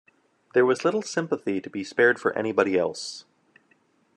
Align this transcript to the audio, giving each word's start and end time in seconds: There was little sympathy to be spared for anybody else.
There 0.55 0.65
was 0.65 0.83
little 0.83 1.03
sympathy 1.03 1.61
to 1.61 1.69
be 1.69 1.83
spared 1.83 2.17
for 2.19 2.35
anybody 2.35 2.75
else. 2.75 3.25